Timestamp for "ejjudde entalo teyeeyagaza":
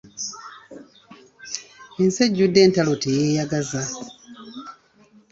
2.27-3.83